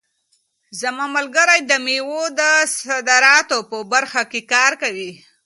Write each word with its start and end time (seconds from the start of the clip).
زما 0.79 1.05
ملګری 1.15 1.59
د 1.65 1.71
مېوو 1.85 2.21
د 2.39 2.41
صادراتو 2.79 3.57
په 3.69 3.77
برخه 3.93 4.21
کې 4.31 4.41
کار 4.53 4.71
کوي. 4.81 5.11